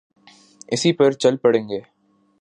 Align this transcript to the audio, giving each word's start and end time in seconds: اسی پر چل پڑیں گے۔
اسی 0.67 0.91
پر 0.93 1.11
چل 1.11 1.37
پڑیں 1.37 1.69
گے۔ 1.69 1.79